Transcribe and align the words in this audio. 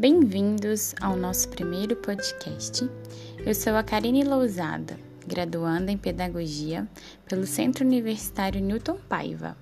Bem-vindos 0.00 0.94
ao 0.98 1.14
nosso 1.14 1.46
primeiro 1.50 1.94
podcast. 1.94 2.88
Eu 3.44 3.54
sou 3.54 3.74
a 3.74 3.82
Karine 3.82 4.24
Lousada, 4.24 4.98
graduanda 5.26 5.92
em 5.92 5.98
Pedagogia 5.98 6.88
pelo 7.28 7.46
Centro 7.46 7.84
Universitário 7.84 8.62
Newton 8.62 8.96
Paiva. 9.10 9.54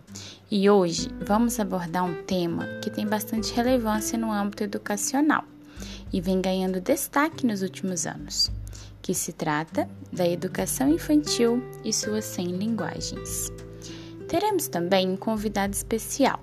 E 0.48 0.70
hoje 0.70 1.08
vamos 1.26 1.58
abordar 1.58 2.04
um 2.04 2.22
tema 2.22 2.68
que 2.80 2.88
tem 2.88 3.04
bastante 3.04 3.52
relevância 3.52 4.16
no 4.16 4.30
âmbito 4.30 4.62
educacional 4.62 5.42
e 6.12 6.20
vem 6.20 6.40
ganhando 6.40 6.80
destaque 6.80 7.44
nos 7.44 7.60
últimos 7.60 8.06
anos, 8.06 8.48
que 9.02 9.14
se 9.14 9.32
trata 9.32 9.90
da 10.12 10.24
educação 10.24 10.88
infantil 10.88 11.60
e 11.82 11.92
suas 11.92 12.24
100 12.24 12.46
linguagens. 12.52 13.50
Teremos 14.28 14.68
também 14.68 15.10
um 15.10 15.16
convidado 15.16 15.74
especial. 15.74 16.38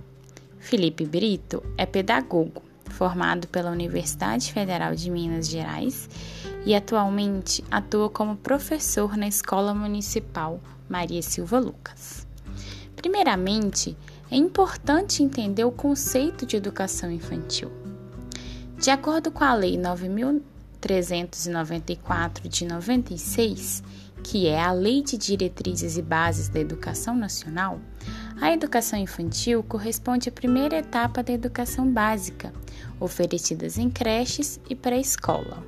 Felipe 0.59 1.05
Brito 1.05 1.63
é 1.77 1.85
pedagogo, 1.85 2.64
formado 2.95 3.47
pela 3.49 3.69
Universidade 3.69 4.53
Federal 4.53 4.95
de 4.95 5.11
Minas 5.11 5.49
Gerais 5.49 6.09
e 6.65 6.73
atualmente 6.73 7.61
atua 7.69 8.09
como 8.09 8.37
professor 8.37 9.17
na 9.17 9.27
Escola 9.27 9.73
Municipal 9.73 10.61
Maria 10.89 11.21
Silva 11.21 11.59
Lucas. 11.59 12.25
Primeiramente, 12.95 13.97
é 14.31 14.37
importante 14.37 15.21
entender 15.21 15.65
o 15.65 15.71
conceito 15.71 16.45
de 16.45 16.55
educação 16.55 17.11
infantil. 17.11 17.69
De 18.79 18.89
acordo 18.89 19.29
com 19.29 19.43
a 19.43 19.53
Lei 19.53 19.77
9394 19.77 22.47
de 22.47 22.63
96, 22.65 23.83
que 24.23 24.47
é 24.47 24.57
a 24.59 24.71
Lei 24.71 25.03
de 25.03 25.17
Diretrizes 25.17 25.97
e 25.97 26.01
Bases 26.01 26.47
da 26.49 26.59
Educação 26.59 27.15
Nacional, 27.15 27.79
a 28.39 28.51
educação 28.51 28.99
infantil 28.99 29.63
corresponde 29.63 30.29
à 30.29 30.31
primeira 30.31 30.77
etapa 30.77 31.23
da 31.23 31.31
educação 31.31 31.89
básica, 31.89 32.53
oferecidas 32.99 33.77
em 33.77 33.89
creches 33.89 34.59
e 34.69 34.75
pré-escola. 34.75 35.63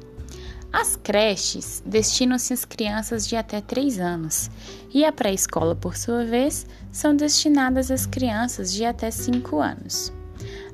As 0.72 0.98
creches 0.98 1.82
destinam-se 1.86 2.54
às 2.54 2.66
crianças 2.66 3.26
de 3.26 3.36
até 3.36 3.62
3 3.62 4.00
anos 4.00 4.52
e 4.94 5.06
a 5.06 5.12
pré-escola, 5.12 5.76
por 5.76 5.96
sua 5.96 6.26
vez, 6.26 6.68
são 6.92 7.16
destinadas 7.16 7.90
às 7.90 8.06
crianças 8.06 8.74
de 8.74 8.84
até 8.84 9.10
5 9.10 9.60
anos. 9.60 10.12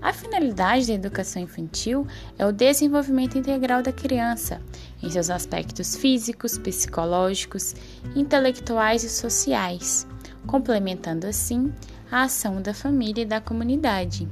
A 0.02 0.12
finalidade 0.12 0.88
da 0.88 0.94
educação 0.94 1.42
infantil 1.42 2.06
é 2.38 2.46
o 2.46 2.52
desenvolvimento 2.52 3.38
integral 3.38 3.81
da 3.81 3.94
criança, 3.94 4.59
em 5.02 5.09
seus 5.09 5.30
aspectos 5.30 5.96
físicos, 5.96 6.58
psicológicos, 6.58 7.73
intelectuais 8.14 9.03
e 9.03 9.09
sociais, 9.09 10.06
complementando 10.46 11.28
assim 11.28 11.74
a 12.12 12.24
ação 12.24 12.62
da 12.62 12.74
família 12.74 13.24
e 13.24 13.26
da 13.26 13.42
comunidade. 13.42 14.28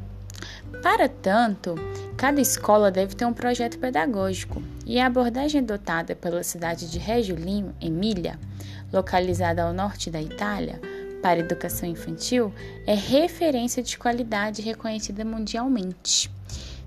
Para 0.82 1.08
tanto, 1.08 1.76
cada 2.18 2.42
escola 2.42 2.92
deve 2.92 3.16
ter 3.16 3.26
um 3.26 3.34
projeto 3.34 3.78
pedagógico, 3.78 4.62
e 4.86 5.00
a 5.00 5.06
abordagem 5.06 5.62
adotada 5.62 6.16
pela 6.16 6.44
cidade 6.44 6.90
de 6.90 6.98
Reggio 6.98 7.36
Emília, 7.80 8.40
localizada 8.92 9.64
ao 9.64 9.74
norte 9.74 10.10
da 10.10 10.22
Itália, 10.22 10.80
para 11.22 11.40
educação 11.40 11.88
infantil 11.88 12.52
é 12.88 12.96
referência 12.96 13.84
de 13.84 13.98
qualidade 13.98 14.62
reconhecida 14.62 15.24
mundialmente. 15.24 16.32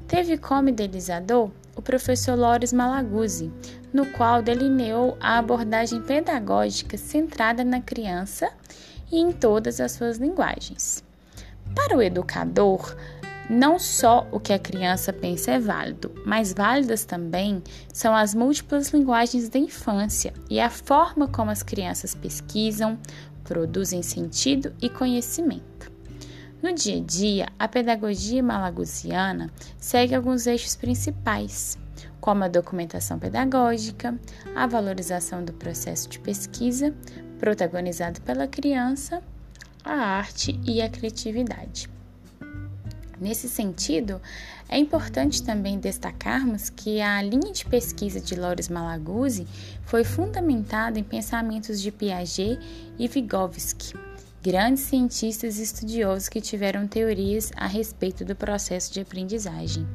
Teve 0.08 0.36
como 0.36 0.68
idealizador 0.68 1.50
o 1.76 1.80
professor 1.82 2.36
Loris 2.36 2.72
Malaguzzi, 2.72 3.50
no 3.92 4.06
qual 4.06 4.42
delineou 4.42 5.16
a 5.20 5.38
abordagem 5.38 6.02
pedagógica 6.02 6.96
centrada 6.98 7.62
na 7.64 7.80
criança 7.80 8.50
e 9.10 9.18
em 9.20 9.32
todas 9.32 9.80
as 9.80 9.92
suas 9.92 10.18
linguagens. 10.18 11.02
Para 11.74 11.96
o 11.96 12.02
educador, 12.02 12.96
não 13.48 13.78
só 13.78 14.26
o 14.32 14.40
que 14.40 14.52
a 14.52 14.58
criança 14.58 15.12
pensa 15.12 15.52
é 15.52 15.58
válido, 15.58 16.10
mas 16.24 16.52
válidas 16.52 17.04
também 17.04 17.62
são 17.92 18.14
as 18.14 18.34
múltiplas 18.34 18.88
linguagens 18.88 19.48
da 19.48 19.58
infância 19.58 20.32
e 20.48 20.58
a 20.58 20.70
forma 20.70 21.28
como 21.28 21.50
as 21.50 21.62
crianças 21.62 22.14
pesquisam, 22.14 22.98
produzem 23.44 24.02
sentido 24.02 24.72
e 24.80 24.88
conhecimento. 24.88 25.92
No 26.62 26.72
dia 26.72 26.96
a 26.96 27.00
dia, 27.00 27.48
a 27.58 27.68
pedagogia 27.68 28.42
malagusiana 28.42 29.50
segue 29.76 30.14
alguns 30.14 30.46
eixos 30.46 30.74
principais, 30.74 31.76
como 32.22 32.42
a 32.42 32.48
documentação 32.48 33.18
pedagógica, 33.18 34.18
a 34.56 34.66
valorização 34.66 35.44
do 35.44 35.52
processo 35.52 36.08
de 36.08 36.18
pesquisa, 36.18 36.94
protagonizado 37.44 38.22
pela 38.22 38.48
criança, 38.48 39.22
a 39.84 39.92
arte 39.92 40.58
e 40.64 40.80
a 40.80 40.88
criatividade. 40.88 41.90
Nesse 43.20 43.50
sentido, 43.50 44.18
é 44.66 44.78
importante 44.78 45.42
também 45.42 45.78
destacarmos 45.78 46.70
que 46.70 47.02
a 47.02 47.20
linha 47.20 47.52
de 47.52 47.66
pesquisa 47.66 48.18
de 48.18 48.34
Loris 48.34 48.70
Malaguzzi 48.70 49.46
foi 49.84 50.04
fundamentada 50.04 50.98
em 50.98 51.04
pensamentos 51.04 51.82
de 51.82 51.92
Piaget 51.92 52.58
e 52.98 53.06
Vygotsky, 53.06 53.92
grandes 54.42 54.84
cientistas 54.84 55.58
e 55.58 55.64
estudiosos 55.64 56.30
que 56.30 56.40
tiveram 56.40 56.88
teorias 56.88 57.52
a 57.56 57.66
respeito 57.66 58.24
do 58.24 58.34
processo 58.34 58.90
de 58.90 59.00
aprendizagem. 59.00 59.86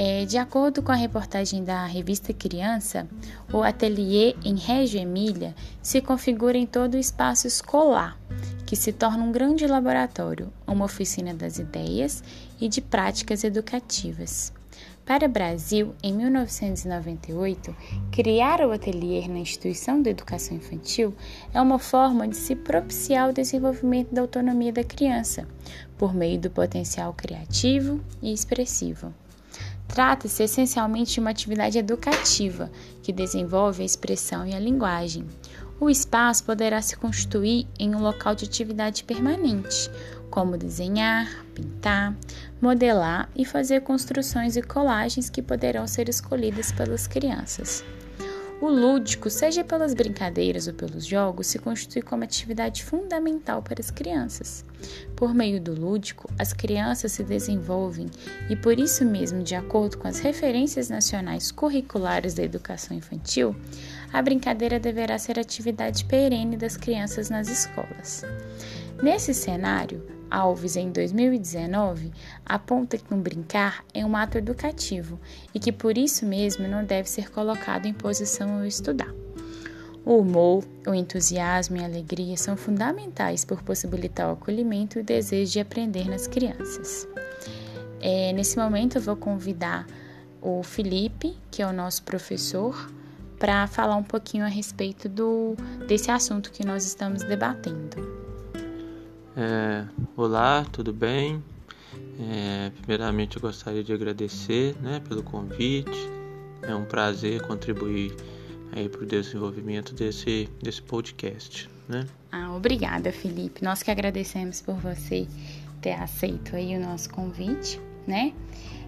É, 0.00 0.24
de 0.24 0.38
acordo 0.38 0.80
com 0.80 0.92
a 0.92 0.94
reportagem 0.94 1.64
da 1.64 1.84
revista 1.84 2.32
Criança, 2.32 3.08
o 3.52 3.64
ateliê 3.64 4.36
em 4.44 4.54
Reggio 4.54 5.00
Emília 5.00 5.56
se 5.82 6.00
configura 6.00 6.56
em 6.56 6.66
todo 6.66 6.94
o 6.94 6.98
espaço 6.98 7.48
escolar, 7.48 8.16
que 8.64 8.76
se 8.76 8.92
torna 8.92 9.24
um 9.24 9.32
grande 9.32 9.66
laboratório, 9.66 10.52
uma 10.64 10.84
oficina 10.84 11.34
das 11.34 11.58
ideias 11.58 12.22
e 12.60 12.68
de 12.68 12.80
práticas 12.80 13.42
educativas. 13.42 14.52
Para 15.04 15.26
o 15.26 15.28
Brasil, 15.28 15.92
em 16.00 16.12
1998, 16.12 17.74
criar 18.12 18.60
o 18.60 18.70
ateliê 18.70 19.26
na 19.26 19.40
instituição 19.40 20.00
de 20.00 20.10
educação 20.10 20.56
infantil 20.56 21.12
é 21.52 21.60
uma 21.60 21.80
forma 21.80 22.28
de 22.28 22.36
se 22.36 22.54
propiciar 22.54 23.30
o 23.30 23.32
desenvolvimento 23.32 24.14
da 24.14 24.20
autonomia 24.20 24.72
da 24.72 24.84
criança, 24.84 25.44
por 25.96 26.14
meio 26.14 26.38
do 26.38 26.50
potencial 26.50 27.12
criativo 27.14 28.00
e 28.22 28.32
expressivo. 28.32 29.12
Trata-se 29.88 30.44
essencialmente 30.44 31.14
de 31.14 31.20
uma 31.20 31.30
atividade 31.30 31.78
educativa 31.78 32.70
que 33.02 33.12
desenvolve 33.12 33.82
a 33.82 33.86
expressão 33.86 34.46
e 34.46 34.54
a 34.54 34.60
linguagem. 34.60 35.26
O 35.80 35.88
espaço 35.88 36.44
poderá 36.44 36.80
se 36.82 36.96
constituir 36.96 37.66
em 37.78 37.94
um 37.94 38.00
local 38.00 38.34
de 38.34 38.44
atividade 38.44 39.02
permanente, 39.02 39.90
como 40.30 40.56
desenhar, 40.56 41.44
pintar, 41.54 42.16
modelar 42.60 43.28
e 43.34 43.44
fazer 43.44 43.80
construções 43.80 44.56
e 44.56 44.62
colagens 44.62 45.30
que 45.30 45.42
poderão 45.42 45.86
ser 45.86 46.08
escolhidas 46.08 46.70
pelas 46.70 47.06
crianças. 47.06 47.82
O 48.60 48.68
lúdico, 48.68 49.30
seja 49.30 49.62
pelas 49.62 49.94
brincadeiras 49.94 50.66
ou 50.66 50.74
pelos 50.74 51.06
jogos, 51.06 51.46
se 51.46 51.60
constitui 51.60 52.02
como 52.02 52.24
atividade 52.24 52.82
fundamental 52.82 53.62
para 53.62 53.80
as 53.80 53.88
crianças. 53.88 54.64
Por 55.14 55.32
meio 55.32 55.60
do 55.60 55.72
lúdico, 55.78 56.28
as 56.36 56.52
crianças 56.52 57.12
se 57.12 57.22
desenvolvem 57.22 58.06
e, 58.50 58.56
por 58.56 58.76
isso 58.76 59.04
mesmo, 59.04 59.44
de 59.44 59.54
acordo 59.54 59.96
com 59.96 60.08
as 60.08 60.18
referências 60.18 60.88
nacionais 60.88 61.52
curriculares 61.52 62.34
da 62.34 62.42
educação 62.42 62.96
infantil, 62.96 63.54
a 64.12 64.20
brincadeira 64.20 64.80
deverá 64.80 65.18
ser 65.18 65.38
atividade 65.38 66.04
perene 66.04 66.56
das 66.56 66.76
crianças 66.76 67.30
nas 67.30 67.48
escolas. 67.48 68.24
Nesse 69.00 69.32
cenário, 69.32 70.17
Alves, 70.30 70.76
em 70.76 70.90
2019, 70.90 72.12
aponta 72.44 72.98
que 72.98 73.12
um 73.12 73.20
brincar 73.20 73.84
é 73.94 74.04
um 74.04 74.16
ato 74.16 74.38
educativo 74.38 75.18
e 75.54 75.58
que 75.58 75.72
por 75.72 75.96
isso 75.96 76.26
mesmo 76.26 76.66
não 76.68 76.84
deve 76.84 77.08
ser 77.08 77.30
colocado 77.30 77.86
em 77.86 77.92
posição 77.92 78.58
ao 78.58 78.64
estudar. 78.64 79.12
O 80.04 80.18
humor, 80.18 80.64
o 80.86 80.94
entusiasmo 80.94 81.76
e 81.76 81.80
a 81.80 81.84
alegria 81.84 82.36
são 82.36 82.56
fundamentais 82.56 83.44
por 83.44 83.62
possibilitar 83.62 84.28
o 84.28 84.32
acolhimento 84.32 84.98
e 84.98 85.02
o 85.02 85.04
desejo 85.04 85.52
de 85.52 85.60
aprender 85.60 86.08
nas 86.08 86.26
crianças. 86.26 87.06
É, 88.00 88.32
nesse 88.32 88.56
momento, 88.56 88.96
eu 88.96 89.02
vou 89.02 89.16
convidar 89.16 89.86
o 90.40 90.62
Felipe, 90.62 91.36
que 91.50 91.62
é 91.62 91.66
o 91.66 91.72
nosso 91.72 92.02
professor, 92.04 92.90
para 93.38 93.66
falar 93.66 93.96
um 93.96 94.02
pouquinho 94.02 94.44
a 94.44 94.48
respeito 94.48 95.08
do, 95.08 95.54
desse 95.86 96.10
assunto 96.10 96.50
que 96.50 96.66
nós 96.66 96.84
estamos 96.84 97.22
debatendo. 97.22 98.17
É, 99.40 99.84
olá, 100.16 100.66
tudo 100.72 100.92
bem? 100.92 101.40
É, 102.18 102.72
primeiramente 102.80 103.36
eu 103.36 103.40
gostaria 103.40 103.84
de 103.84 103.92
agradecer 103.92 104.74
né, 104.82 105.00
pelo 105.08 105.22
convite. 105.22 106.10
É 106.60 106.74
um 106.74 106.84
prazer 106.84 107.40
contribuir 107.42 108.12
aí 108.72 108.88
para 108.88 109.00
o 109.00 109.06
desenvolvimento 109.06 109.94
desse, 109.94 110.48
desse 110.60 110.82
podcast. 110.82 111.70
Né? 111.88 112.04
Ah, 112.32 112.52
obrigada, 112.52 113.12
Felipe. 113.12 113.62
Nós 113.62 113.80
que 113.80 113.92
agradecemos 113.92 114.60
por 114.60 114.74
você 114.74 115.28
ter 115.80 115.92
aceito 115.92 116.56
aí 116.56 116.76
o 116.76 116.80
nosso 116.80 117.08
convite, 117.08 117.80
né? 118.08 118.34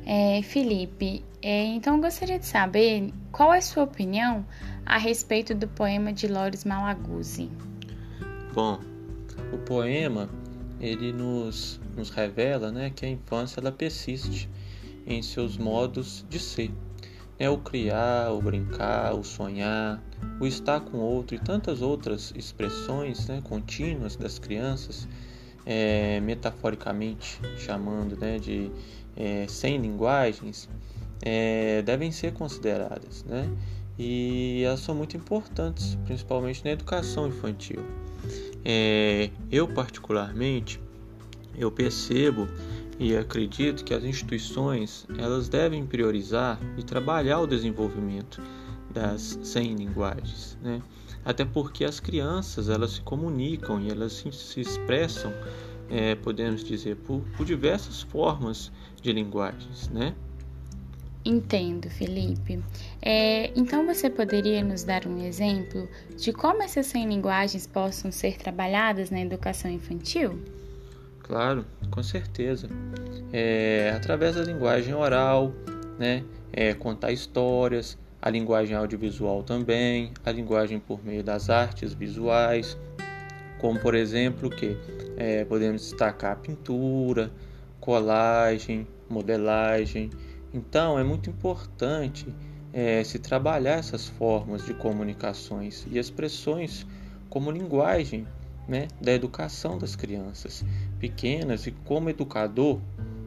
É, 0.04 0.42
Felipe, 0.42 1.22
é, 1.40 1.66
então 1.66 1.94
eu 1.94 2.02
gostaria 2.02 2.40
de 2.40 2.46
saber 2.46 3.14
qual 3.30 3.54
é 3.54 3.58
a 3.58 3.62
sua 3.62 3.84
opinião 3.84 4.44
a 4.84 4.98
respeito 4.98 5.54
do 5.54 5.68
poema 5.68 6.12
de 6.12 6.26
Loris 6.26 6.64
Malaguzzi. 6.64 7.48
Bom, 8.52 8.80
o 9.52 9.58
poema 9.58 10.28
ele 10.80 11.12
nos, 11.12 11.80
nos 11.96 12.10
revela 12.10 12.72
né, 12.72 12.90
que 12.90 13.04
a 13.04 13.08
infância 13.08 13.60
ela 13.60 13.70
persiste 13.70 14.48
em 15.06 15.22
seus 15.22 15.56
modos 15.56 16.24
de 16.28 16.38
ser. 16.38 16.70
É 17.38 17.48
o 17.48 17.58
criar, 17.58 18.32
o 18.32 18.40
brincar, 18.40 19.14
o 19.14 19.24
sonhar, 19.24 20.02
o 20.38 20.46
estar 20.46 20.80
com 20.80 20.98
outro 20.98 21.34
e 21.34 21.38
tantas 21.38 21.80
outras 21.80 22.32
expressões 22.36 23.26
né, 23.28 23.40
contínuas 23.42 24.16
das 24.16 24.38
crianças, 24.38 25.08
é, 25.64 26.20
metaforicamente 26.20 27.40
chamando 27.56 28.16
né, 28.16 28.38
de 28.38 28.70
é, 29.16 29.46
sem 29.48 29.78
linguagens, 29.78 30.68
é, 31.22 31.82
devem 31.82 32.12
ser 32.12 32.32
consideradas. 32.32 33.24
Né? 33.24 33.50
E 34.02 34.62
elas 34.64 34.80
são 34.80 34.94
muito 34.94 35.14
importantes, 35.14 35.94
principalmente 36.06 36.64
na 36.64 36.70
educação 36.70 37.28
infantil. 37.28 37.84
É, 38.64 39.28
eu 39.52 39.68
particularmente, 39.68 40.80
eu 41.54 41.70
percebo 41.70 42.48
e 42.98 43.14
acredito 43.14 43.84
que 43.84 43.92
as 43.92 44.02
instituições 44.02 45.06
elas 45.18 45.50
devem 45.50 45.84
priorizar 45.84 46.58
e 46.78 46.82
trabalhar 46.82 47.40
o 47.40 47.46
desenvolvimento 47.46 48.40
das 48.90 49.38
100 49.42 49.74
linguagens, 49.74 50.56
né? 50.62 50.80
Até 51.22 51.44
porque 51.44 51.84
as 51.84 52.00
crianças 52.00 52.70
elas 52.70 52.92
se 52.92 53.00
comunicam 53.02 53.82
e 53.82 53.90
elas 53.90 54.24
se, 54.32 54.60
expressam, 54.62 55.30
é, 55.90 56.14
podemos 56.14 56.64
dizer, 56.64 56.96
por, 56.96 57.20
por 57.36 57.44
diversas 57.44 58.00
formas 58.00 58.72
de 59.02 59.12
linguagens, 59.12 59.90
né? 59.90 60.14
Entendo, 61.24 61.90
Felipe. 61.90 62.62
É, 63.02 63.50
então 63.54 63.86
você 63.86 64.08
poderia 64.08 64.64
nos 64.64 64.84
dar 64.84 65.06
um 65.06 65.22
exemplo 65.22 65.88
de 66.16 66.32
como 66.32 66.62
essas 66.62 66.86
100 66.86 67.08
linguagens 67.08 67.66
possam 67.66 68.10
ser 68.10 68.38
trabalhadas 68.38 69.10
na 69.10 69.20
educação 69.20 69.70
infantil? 69.70 70.40
Claro, 71.22 71.66
com 71.90 72.02
certeza. 72.02 72.68
É, 73.32 73.92
através 73.94 74.34
da 74.34 74.42
linguagem 74.42 74.94
oral, 74.94 75.52
né? 75.98 76.24
É, 76.52 76.74
contar 76.74 77.12
histórias, 77.12 77.98
a 78.20 78.28
linguagem 78.28 78.74
audiovisual 78.74 79.42
também, 79.42 80.12
a 80.24 80.32
linguagem 80.32 80.80
por 80.80 81.04
meio 81.04 81.22
das 81.22 81.48
artes 81.48 81.94
visuais, 81.94 82.76
como 83.60 83.78
por 83.78 83.94
exemplo 83.94 84.50
que 84.50 84.76
é, 85.16 85.44
podemos 85.44 85.82
destacar 85.82 86.36
pintura, 86.38 87.30
colagem, 87.80 88.86
modelagem. 89.08 90.10
Então 90.52 90.98
é 90.98 91.04
muito 91.04 91.30
importante 91.30 92.26
é, 92.72 93.02
se 93.04 93.18
trabalhar 93.18 93.78
essas 93.78 94.08
formas 94.08 94.64
de 94.64 94.74
comunicações 94.74 95.86
e 95.90 95.98
expressões 95.98 96.86
como 97.28 97.50
linguagem 97.50 98.26
né, 98.68 98.88
da 99.00 99.12
educação 99.12 99.78
das 99.78 99.96
crianças 99.96 100.64
pequenas 100.98 101.66
e 101.66 101.72
como 101.72 102.10
educador, 102.10 102.76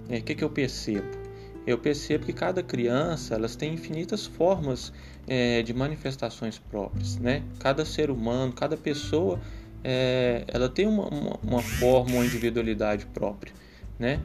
o 0.08 0.12
né, 0.12 0.22
que, 0.22 0.36
que 0.36 0.44
eu 0.44 0.50
percebo? 0.50 1.24
Eu 1.66 1.78
percebo 1.78 2.26
que 2.26 2.34
cada 2.34 2.62
criança 2.62 3.36
elas 3.36 3.56
tem 3.56 3.74
infinitas 3.74 4.26
formas 4.26 4.92
é, 5.26 5.62
de 5.62 5.74
manifestações 5.74 6.60
próprias, 6.60 7.18
né? 7.18 7.42
Cada 7.58 7.86
ser 7.86 8.12
humano, 8.12 8.52
cada 8.52 8.76
pessoa, 8.76 9.40
é, 9.82 10.44
ela 10.48 10.68
tem 10.68 10.86
uma, 10.86 11.08
uma, 11.08 11.40
uma 11.42 11.62
forma, 11.62 12.16
uma 12.16 12.26
individualidade 12.26 13.06
própria, 13.08 13.54
né? 13.98 14.20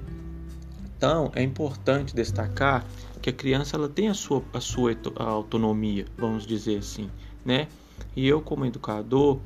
Então 0.98 1.30
é 1.32 1.42
importante 1.42 2.14
destacar 2.14 2.84
que 3.22 3.30
a 3.30 3.32
criança 3.32 3.76
ela 3.76 3.88
tem 3.88 4.08
a 4.08 4.14
sua, 4.14 4.42
a 4.52 4.60
sua 4.60 4.96
autonomia, 5.16 6.04
vamos 6.16 6.44
dizer 6.44 6.78
assim, 6.78 7.08
né? 7.44 7.68
E 8.16 8.26
eu 8.26 8.42
como 8.42 8.66
educador 8.66 9.38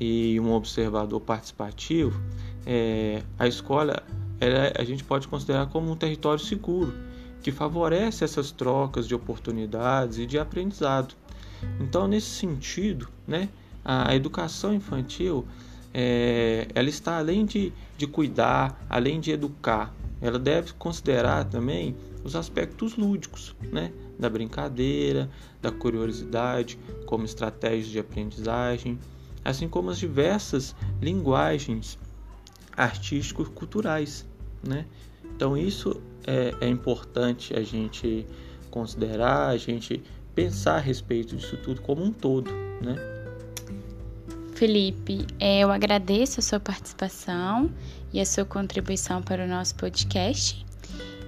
e 0.00 0.38
um 0.38 0.52
observador 0.52 1.20
participativo, 1.20 2.20
é, 2.64 3.22
a 3.36 3.48
escola 3.48 4.04
ela, 4.40 4.72
a 4.78 4.84
gente 4.84 5.02
pode 5.02 5.26
considerar 5.26 5.66
como 5.66 5.90
um 5.90 5.96
território 5.96 6.42
seguro, 6.42 6.94
que 7.42 7.50
favorece 7.50 8.22
essas 8.22 8.52
trocas 8.52 9.08
de 9.08 9.14
oportunidades 9.14 10.18
e 10.18 10.26
de 10.26 10.38
aprendizado. 10.38 11.14
Então, 11.80 12.06
nesse 12.06 12.28
sentido, 12.28 13.08
né, 13.26 13.48
a 13.84 14.14
educação 14.14 14.72
infantil 14.72 15.44
é, 15.92 16.68
ela 16.74 16.88
está 16.88 17.18
além 17.18 17.44
de, 17.44 17.72
de 17.98 18.06
cuidar, 18.06 18.80
além 18.88 19.18
de 19.18 19.32
educar, 19.32 19.92
ela 20.20 20.38
deve 20.38 20.72
considerar 20.74 21.44
também 21.44 21.96
os 22.22 22.36
aspectos 22.36 22.96
lúdicos, 22.96 23.56
né, 23.72 23.92
da 24.18 24.28
brincadeira, 24.28 25.30
da 25.62 25.70
curiosidade, 25.70 26.78
como 27.06 27.24
estratégias 27.24 27.88
de 27.88 27.98
aprendizagem 27.98 28.98
assim 29.44 29.68
como 29.68 29.90
as 29.90 29.98
diversas 29.98 30.74
linguagens 31.00 31.98
artístico-culturais. 32.76 34.26
Né? 34.62 34.86
Então, 35.24 35.56
isso 35.56 36.00
é, 36.26 36.54
é 36.60 36.68
importante 36.68 37.54
a 37.54 37.62
gente 37.62 38.26
considerar, 38.70 39.48
a 39.48 39.56
gente 39.56 40.02
pensar 40.34 40.76
a 40.76 40.80
respeito 40.80 41.36
disso 41.36 41.56
tudo 41.58 41.80
como 41.80 42.02
um 42.02 42.12
todo. 42.12 42.50
Né? 42.82 42.94
Felipe, 44.60 45.26
é, 45.38 45.60
eu 45.60 45.72
agradeço 45.72 46.38
a 46.38 46.42
sua 46.42 46.60
participação 46.60 47.70
e 48.12 48.20
a 48.20 48.26
sua 48.26 48.44
contribuição 48.44 49.22
para 49.22 49.42
o 49.42 49.48
nosso 49.48 49.74
podcast. 49.74 50.66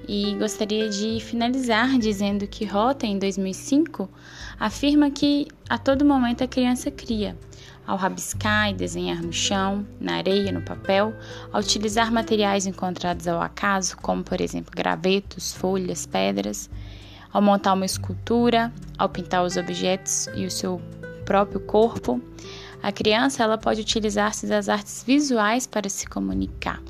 E 0.07 0.35
gostaria 0.35 0.87
de 0.91 1.19
finalizar 1.19 1.99
dizendo 1.99 2.47
que 2.47 2.67
Rota, 2.67 3.07
em 3.07 3.19
2005, 3.19 4.07
afirma 4.61 5.11
que 5.11 5.49
a 5.67 5.79
todo 5.79 6.05
momento 6.05 6.45
a 6.45 6.47
criança 6.47 6.91
cria, 6.91 7.35
ao 7.87 7.97
rabiscar 7.97 8.69
e 8.69 8.75
desenhar 8.75 9.23
no 9.23 9.33
chão, 9.33 9.87
na 9.99 10.17
areia, 10.17 10.53
no 10.53 10.61
papel, 10.61 11.15
ao 11.51 11.63
utilizar 11.63 12.13
materiais 12.13 12.67
encontrados 12.67 13.27
ao 13.27 13.41
acaso, 13.41 13.97
como 13.97 14.23
por 14.23 14.43
exemplo 14.43 14.71
gravetos, 14.77 15.55
folhas, 15.55 16.05
pedras, 16.05 16.69
ao 17.33 17.41
montar 17.41 17.73
uma 17.73 17.87
escultura, 17.87 18.71
ao 18.99 19.09
pintar 19.09 19.43
os 19.43 19.57
objetos 19.57 20.29
e 20.35 20.45
o 20.45 20.51
seu 20.51 20.83
próprio 21.25 21.61
corpo, 21.61 22.21
a 22.83 22.91
criança 22.91 23.43
ela 23.43 23.57
pode 23.57 23.81
utilizar-se 23.81 24.47
das 24.47 24.69
artes 24.69 25.05
visuais 25.07 25.67
para 25.67 25.89
se 25.89 26.07
comunicar. 26.07 26.83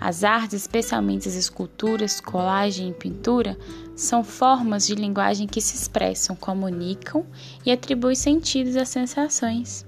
As 0.00 0.22
artes, 0.22 0.62
especialmente 0.62 1.28
as 1.28 1.34
esculturas, 1.34 2.20
colagem 2.20 2.90
e 2.90 2.94
pintura, 2.94 3.58
são 3.96 4.22
formas 4.22 4.86
de 4.86 4.94
linguagem 4.94 5.46
que 5.46 5.60
se 5.60 5.74
expressam, 5.74 6.36
comunicam 6.36 7.26
e 7.66 7.72
atribuem 7.72 8.14
sentidos 8.14 8.76
às 8.76 8.88
sensações. 8.88 9.84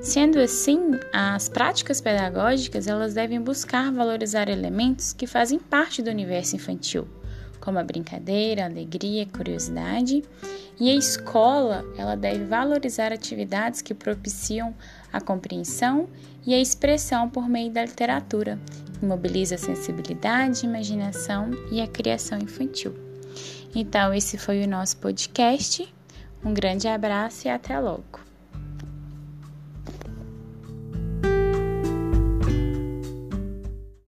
Sendo 0.00 0.38
assim, 0.38 0.92
as 1.12 1.48
práticas 1.48 2.00
pedagógicas 2.00 2.86
elas 2.86 3.12
devem 3.12 3.40
buscar 3.40 3.92
valorizar 3.92 4.48
elementos 4.48 5.12
que 5.12 5.26
fazem 5.26 5.58
parte 5.58 6.00
do 6.00 6.10
universo 6.10 6.56
infantil, 6.56 7.06
como 7.64 7.78
a 7.78 7.82
brincadeira, 7.82 8.62
a 8.62 8.66
alegria, 8.66 9.22
a 9.22 9.36
curiosidade, 9.36 10.22
e 10.78 10.90
a 10.90 10.94
escola 10.94 11.82
ela 11.96 12.14
deve 12.14 12.44
valorizar 12.44 13.10
atividades 13.10 13.80
que 13.80 13.94
propiciam 13.94 14.74
a 15.10 15.20
compreensão 15.20 16.08
e 16.46 16.52
a 16.52 16.60
expressão 16.60 17.30
por 17.30 17.48
meio 17.48 17.70
da 17.70 17.84
literatura, 17.84 18.58
que 18.98 19.06
mobiliza 19.06 19.54
a 19.54 19.58
sensibilidade, 19.58 20.66
a 20.66 20.68
imaginação 20.68 21.50
e 21.70 21.80
a 21.80 21.86
criação 21.86 22.38
infantil. 22.38 22.94
Então, 23.74 24.12
esse 24.12 24.36
foi 24.36 24.62
o 24.62 24.68
nosso 24.68 24.98
podcast. 24.98 25.92
Um 26.44 26.52
grande 26.52 26.86
abraço 26.86 27.48
e 27.48 27.50
até 27.50 27.78
logo. 27.80 28.23